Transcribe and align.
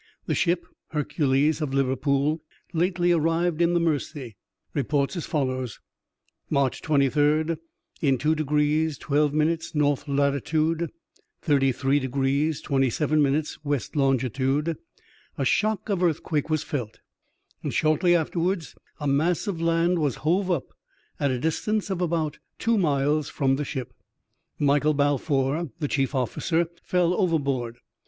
—The 0.25 0.33
ship 0.33 0.65
Hercules 0.87 1.61
of 1.61 1.75
Liverpool, 1.75 2.41
lately 2.73 3.11
arrived 3.11 3.61
in 3.61 3.75
the 3.75 3.79
Mersey, 3.79 4.35
reports 4.73 5.15
as 5.15 5.27
follows: 5.27 5.79
March 6.49 6.81
23, 6.81 7.57
in 8.01 8.17
two 8.17 8.33
degrees, 8.33 8.97
twelve 8.97 9.31
minutes, 9.31 9.75
north 9.75 10.07
latitude, 10.07 10.89
thirty 11.43 11.71
three 11.71 11.99
degrees, 11.99 12.61
twenty 12.61 12.89
seven 12.89 13.21
minutes, 13.21 13.59
west 13.63 13.95
longitude, 13.95 14.75
a 15.37 15.45
shock 15.45 15.87
of 15.87 16.01
earthquake 16.01 16.49
was 16.49 16.63
felt, 16.63 16.97
and 17.61 17.71
shortly 17.71 18.15
afterwards, 18.15 18.73
a 18.99 19.05
mass 19.05 19.45
of 19.45 19.61
land 19.61 19.99
was 19.99 20.15
hove 20.25 20.49
up 20.49 20.69
at 21.19 21.29
a 21.29 21.37
distance 21.39 21.91
of 21.91 22.01
about 22.01 22.39
two 22.57 22.75
miles 22.79 23.29
from 23.29 23.55
the 23.55 23.63
ship. 23.63 23.93
Michael 24.57 24.95
Balfour, 24.95 25.69
the 25.77 25.87
chief 25.87 26.13
oflBcer, 26.13 26.65
fell 26.81 27.13
overboard. 27.13 27.77